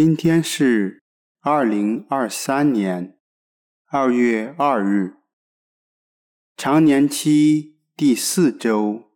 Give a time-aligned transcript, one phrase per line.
[0.00, 1.02] 今天是
[1.40, 3.18] 二零二三年
[3.90, 5.16] 二月二日，
[6.56, 9.06] 常年期第四周，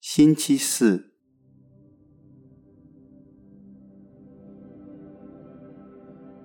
[0.00, 1.12] 星期四。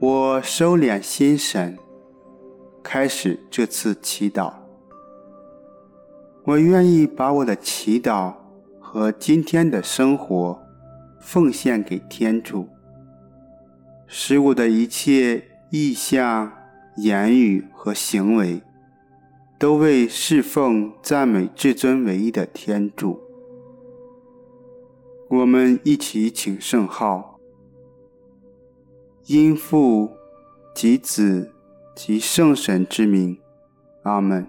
[0.00, 1.76] 我收敛心神，
[2.82, 4.54] 开始这次祈祷。
[6.46, 8.34] 我愿意把我的祈祷
[8.80, 10.58] 和今天的生活
[11.20, 12.66] 奉献给天主。
[14.08, 16.52] 使我的一切意向、
[16.96, 18.62] 言语和行为，
[19.58, 23.20] 都为侍奉、赞美至尊唯一的天主。
[25.28, 27.40] 我们一起请圣号，
[29.26, 30.16] 因父
[30.72, 31.52] 及子
[31.96, 33.38] 及圣神之名，
[34.04, 34.46] 阿门。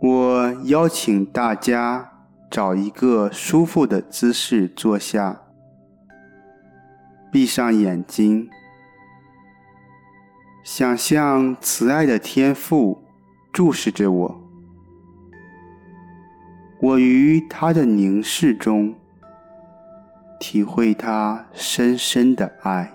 [0.00, 5.43] 我邀请大家找一个舒服的姿势坐下。
[7.34, 8.48] 闭上眼睛，
[10.62, 13.02] 想象慈爱的天父
[13.52, 14.40] 注视着我，
[16.80, 18.94] 我于他的凝视中
[20.38, 22.93] 体会他深深的爱。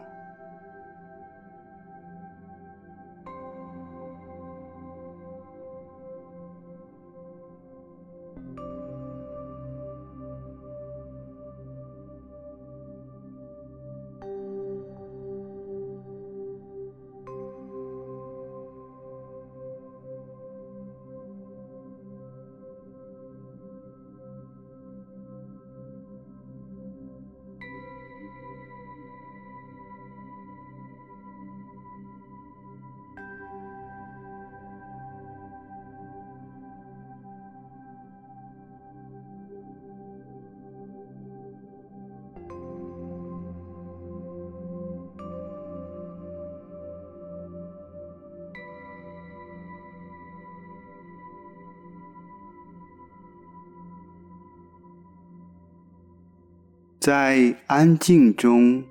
[57.10, 58.84] 在安静中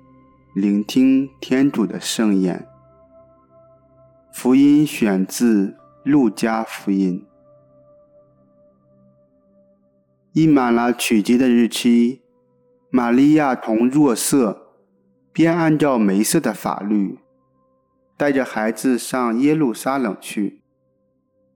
[0.53, 2.67] 聆听天主的圣言。
[4.33, 7.25] 福音选自路加福音。
[10.33, 12.19] 一满了取节的日期，
[12.89, 14.67] 玛利亚同若瑟
[15.31, 17.19] 便按照梅瑟的法律，
[18.17, 20.61] 带着孩子上耶路撒冷去，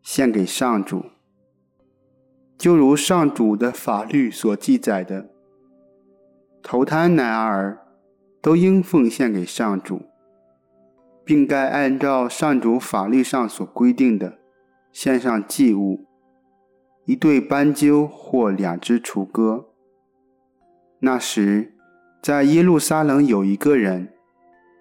[0.01, 1.07] 献给上主，
[2.57, 5.32] 就如上主的法律所记载的。
[6.63, 7.85] 投胎男儿
[8.41, 10.03] 都应奉献给上主，
[11.25, 14.40] 并该按照上主法律上所规定的
[14.94, 16.06] 献上祭物：
[17.03, 19.68] 一对斑鸠或两只雏鸽。
[21.00, 21.74] 那时，
[22.22, 24.13] 在耶路撒冷有一个人，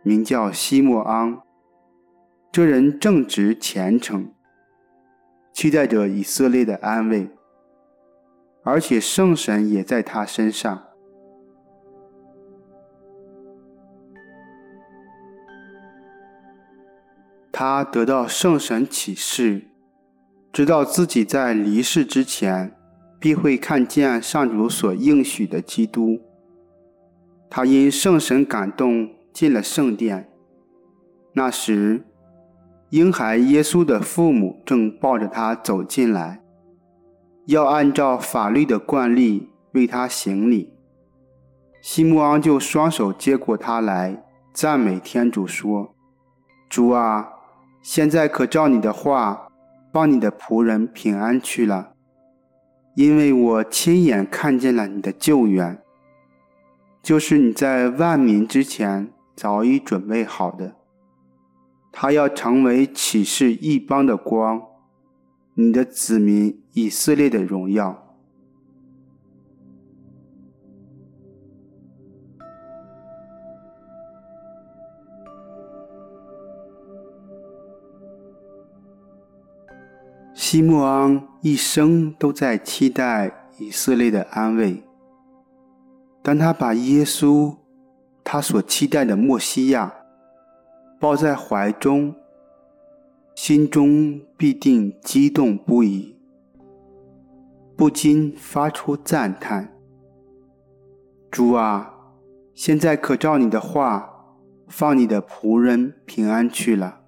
[0.04, 1.41] 名叫西莫盎，
[2.53, 4.32] 这人正直虔诚，
[5.53, 7.28] 期待着以色列的安慰，
[8.62, 10.84] 而且圣神也在他身上。
[17.52, 19.66] 他得到圣神启示，
[20.50, 22.74] 知道自己在离世之前
[23.20, 26.18] 必会看见上主所应许的基督。
[27.50, 30.30] 他因圣神感动进了圣殿。
[31.34, 32.04] 那时，
[32.88, 36.42] 婴孩耶稣的父母正抱着他走进来，
[37.46, 40.72] 要按照法律的惯例为他行礼。
[41.82, 44.24] 西默盎就双手接过他来，
[44.54, 45.94] 赞美天主说
[46.70, 47.28] ：“主啊！”
[47.82, 49.48] 现在可照你的话，
[49.93, 51.94] 放你的仆人平安去了，
[52.94, 55.82] 因为我亲眼看见了你的救援，
[57.02, 60.76] 就是你在万民之前早已准备好的。
[61.90, 64.62] 他要成为启示异邦的光，
[65.55, 68.01] 你的子民以色列的荣耀。
[80.52, 84.82] 西莫昂一生都在期待以色列的安慰。
[86.22, 87.56] 当他把耶稣，
[88.22, 89.94] 他所期待的默西亚，
[91.00, 92.14] 抱在怀中，
[93.34, 96.19] 心中必定激动不已，
[97.75, 99.72] 不禁发出赞叹
[101.32, 101.94] ：“主啊，
[102.52, 104.37] 现在可照你的话，
[104.69, 106.98] 放你的仆人平安去了。”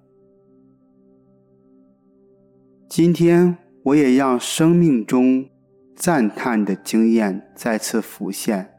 [2.87, 5.49] 今天我也让生命中
[5.95, 8.74] 赞叹的经验再次浮现。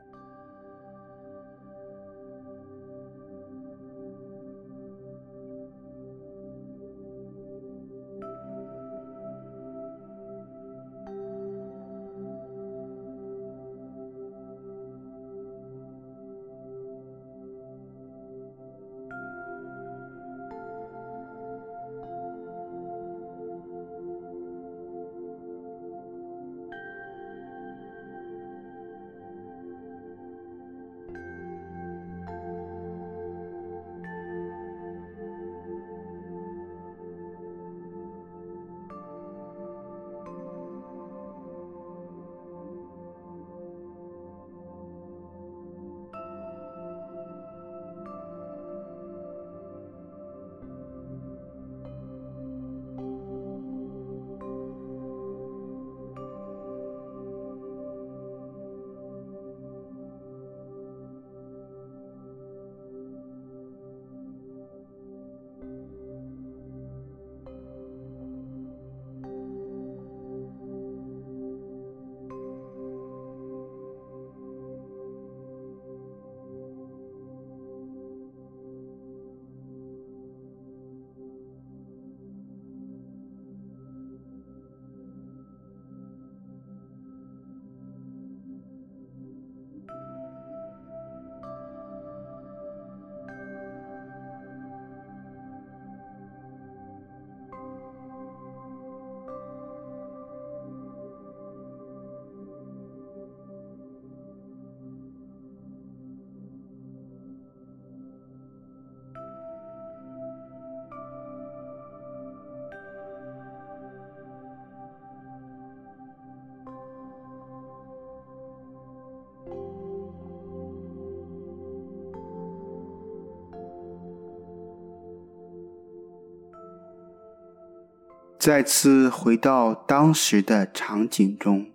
[128.47, 131.69] 再次回到当时的场景中，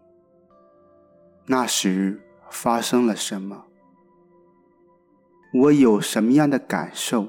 [1.47, 3.65] 那时发生了什么？
[5.53, 7.27] 我有什么样的感受？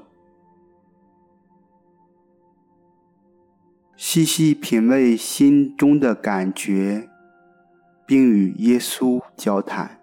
[3.97, 7.09] 细细品味心中的感觉，
[8.07, 10.02] 并与耶稣交谈。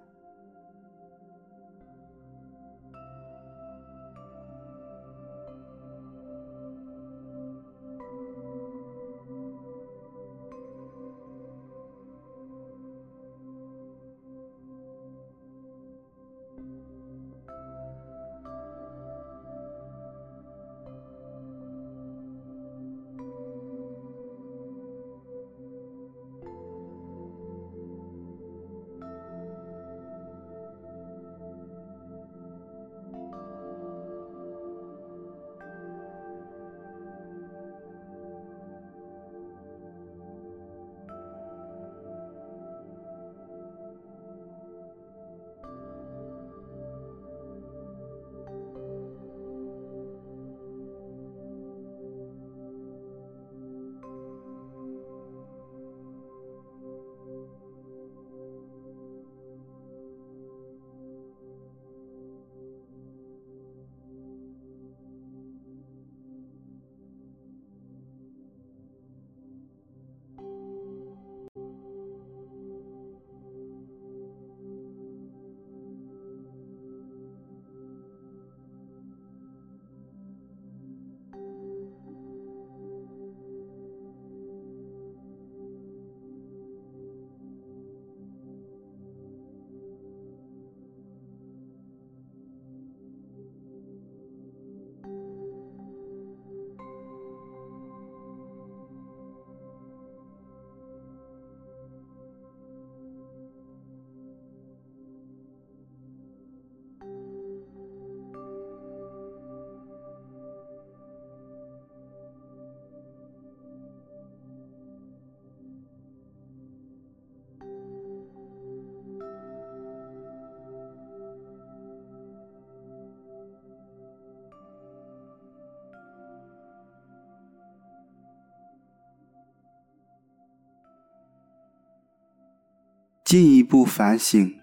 [133.31, 134.59] 进一步反省，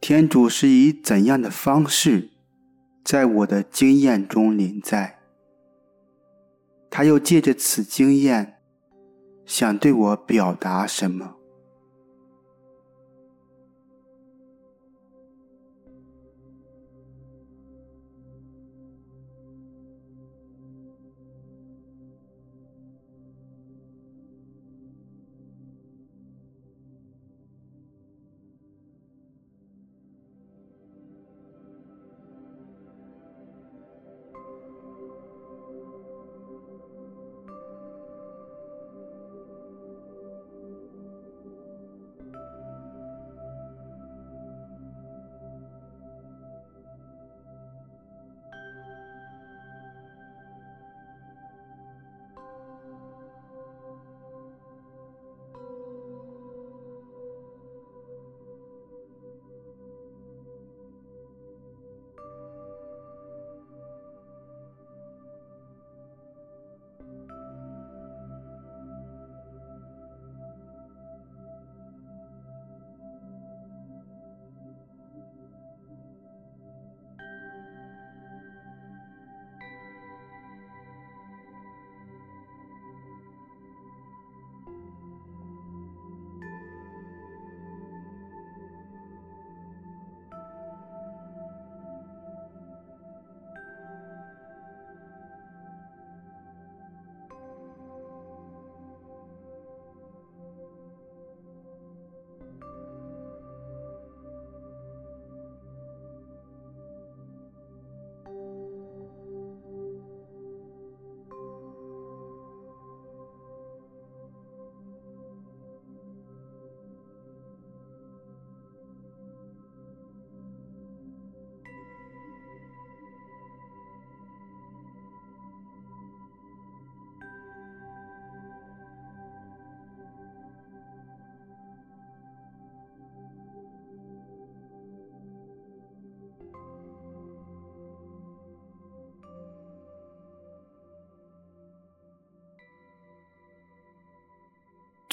[0.00, 2.30] 天主是以怎样的方式
[3.04, 5.20] 在我的经验中临在？
[6.90, 8.56] 他又借着此经验
[9.44, 11.35] 想对我表达什么？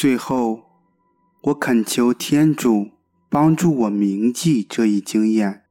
[0.04, 0.64] 最后，
[1.44, 2.90] 我恳求天主
[3.30, 5.64] 帮助我铭记这一经验，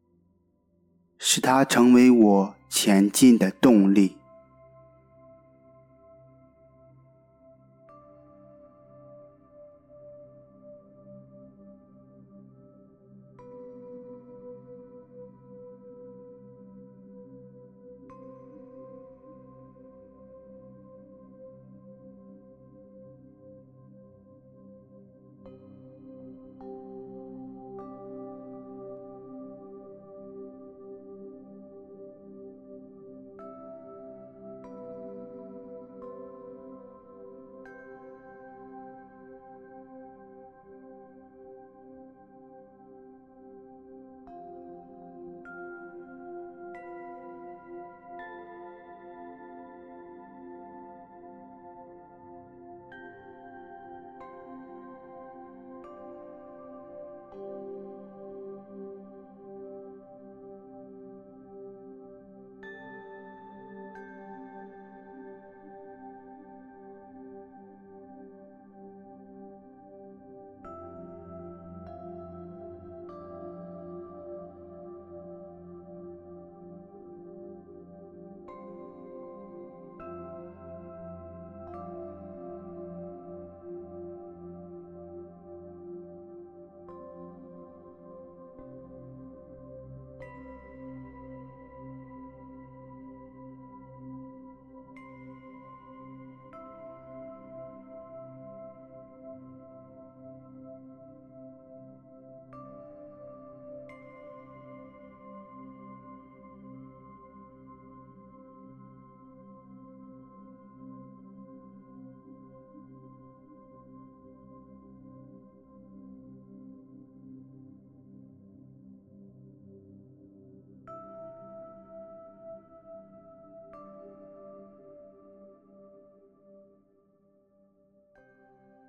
[1.18, 4.16] 使它成为我前进的动力。